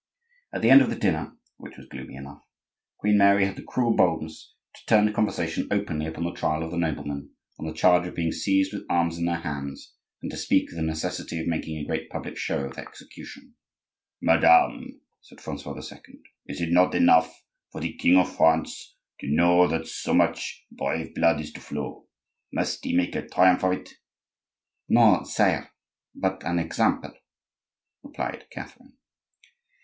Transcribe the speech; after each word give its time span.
At 0.51 0.63
the 0.63 0.71
end 0.71 0.81
of 0.81 0.89
the 0.89 0.95
dinner, 0.95 1.33
which 1.57 1.77
was 1.77 1.85
gloomy 1.87 2.15
enough, 2.15 2.41
Queen 2.97 3.19
Mary 3.19 3.45
had 3.45 3.55
the 3.55 3.61
cruel 3.61 3.95
boldness 3.95 4.55
to 4.73 4.81
turn 4.87 5.05
the 5.05 5.11
conversation 5.11 5.67
openly 5.69 6.07
upon 6.07 6.23
the 6.23 6.31
trial 6.33 6.63
of 6.63 6.71
the 6.71 6.77
noblemen 6.79 7.29
on 7.59 7.67
the 7.67 7.71
charge 7.75 8.07
of 8.07 8.15
being 8.15 8.31
seized 8.31 8.73
with 8.73 8.81
arms 8.89 9.19
in 9.19 9.25
their 9.25 9.41
hands, 9.41 9.93
and 10.23 10.31
to 10.31 10.37
speak 10.37 10.71
of 10.71 10.77
the 10.77 10.81
necessity 10.81 11.39
of 11.39 11.45
making 11.45 11.77
a 11.77 11.85
great 11.85 12.09
public 12.09 12.35
show 12.35 12.65
of 12.65 12.73
their 12.75 12.87
execution. 12.87 13.53
"Madame," 14.19 15.01
said 15.21 15.39
Francois 15.39 15.75
II., 15.75 16.19
"is 16.47 16.59
it 16.61 16.71
not 16.71 16.95
enough 16.95 17.43
for 17.71 17.79
the 17.79 17.93
king 17.95 18.17
of 18.17 18.35
France 18.35 18.95
to 19.19 19.27
know 19.29 19.67
that 19.67 19.85
so 19.85 20.15
much 20.15 20.65
brave 20.71 21.13
blood 21.13 21.39
is 21.39 21.53
to 21.53 21.61
flow? 21.61 22.07
Must 22.51 22.83
he 22.83 22.95
make 22.97 23.15
a 23.15 23.27
triumph 23.27 23.63
of 23.63 23.73
it?" 23.73 23.89
"No, 24.89 25.21
sire; 25.25 25.69
but 26.15 26.43
an 26.43 26.57
example," 26.57 27.13
replied 28.01 28.47
Catherine. 28.49 28.93